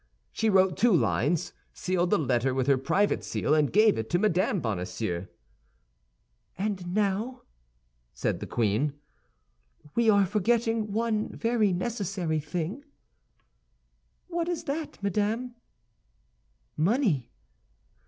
[0.31, 4.17] She wrote two lines, sealed the letter with her private seal, and gave it to
[4.17, 4.59] Mme.
[4.59, 5.27] Bonacieux.
[6.57, 7.43] "And now,"
[8.11, 8.93] said the queen,
[9.93, 12.83] "we are forgetting one very necessary thing."
[14.27, 15.53] "What is that, madame?"
[16.75, 17.29] "Money."